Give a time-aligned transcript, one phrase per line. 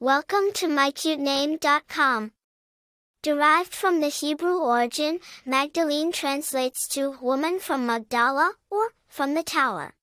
[0.00, 2.30] Welcome to mycutename.com.
[3.20, 9.94] Derived from the Hebrew origin, Magdalene translates to woman from Magdala or from the tower.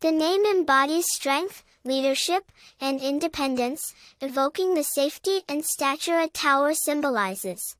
[0.00, 7.76] The name embodies strength, leadership, and independence, evoking the safety and stature a tower symbolizes.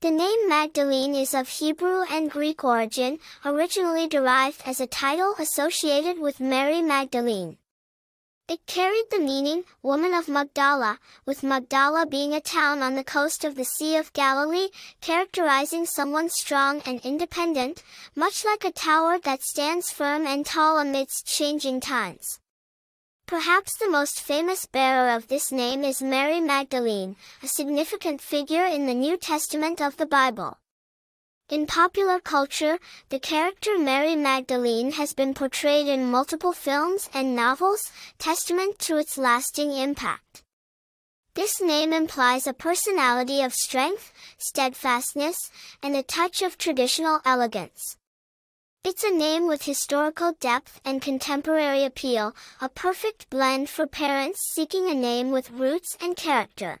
[0.00, 6.20] The name Magdalene is of Hebrew and Greek origin, originally derived as a title associated
[6.20, 7.58] with Mary Magdalene.
[8.48, 13.44] It carried the meaning, woman of Magdala, with Magdala being a town on the coast
[13.44, 14.68] of the Sea of Galilee,
[15.00, 17.82] characterizing someone strong and independent,
[18.14, 22.38] much like a tower that stands firm and tall amidst changing times.
[23.26, 28.86] Perhaps the most famous bearer of this name is Mary Magdalene, a significant figure in
[28.86, 30.56] the New Testament of the Bible.
[31.48, 37.92] In popular culture, the character Mary Magdalene has been portrayed in multiple films and novels,
[38.18, 40.42] testament to its lasting impact.
[41.34, 45.52] This name implies a personality of strength, steadfastness,
[45.84, 47.96] and a touch of traditional elegance.
[48.82, 54.90] It's a name with historical depth and contemporary appeal, a perfect blend for parents seeking
[54.90, 56.80] a name with roots and character.